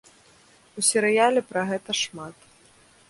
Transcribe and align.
У 0.81 0.83
серыяле 0.87 1.41
пра 1.53 1.61
гэта 1.73 1.91
шмат. 2.03 2.51